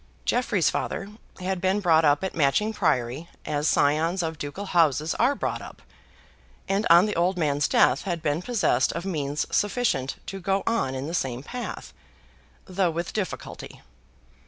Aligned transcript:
Jeffrey's 0.25 0.71
father 0.71 1.09
had 1.41 1.61
been 1.61 1.79
brought 1.79 2.03
up 2.03 2.23
at 2.23 2.33
Matching 2.33 2.73
Priory 2.73 3.29
as 3.45 3.67
scions 3.67 4.23
of 4.23 4.39
ducal 4.39 4.65
houses 4.65 5.13
are 5.19 5.35
brought 5.35 5.61
up, 5.61 5.79
and 6.67 6.87
on 6.89 7.05
the 7.05 7.15
old 7.15 7.37
man's 7.37 7.67
death 7.67 8.01
had 8.01 8.19
been 8.23 8.41
possessed 8.41 8.91
of 8.93 9.05
means 9.05 9.45
sufficient 9.55 10.15
to 10.25 10.39
go 10.39 10.63
on 10.65 10.95
in 10.95 11.05
the 11.05 11.13
same 11.13 11.43
path, 11.43 11.93
though 12.65 12.89
with 12.89 13.13
difficulty. 13.13 13.81